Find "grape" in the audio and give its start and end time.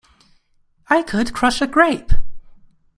1.67-2.11